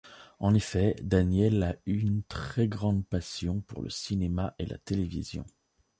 [0.39, 5.45] En effet Danielle a une très grande passion pour le cinéma et la télévision.